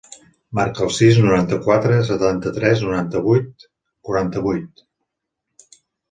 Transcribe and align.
Marca 0.59 0.83
el 0.85 0.89
sis, 0.99 1.17
noranta-quatre, 1.25 1.99
setanta-tres, 2.07 2.81
noranta-vuit, 2.85 3.67
quaranta-vuit. 4.09 4.83